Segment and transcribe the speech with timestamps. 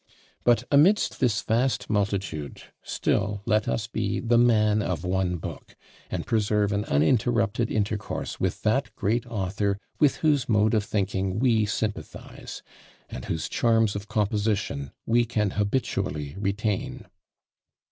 [0.43, 5.75] But amidst this vast multitude still let us be "the man of one book,"
[6.09, 11.67] and preserve an uninterrupted intercourse with that great author with whose mode of thinking we
[11.67, 12.63] sympathise,
[13.09, 17.05] and whose charms of composition we can habitually retain.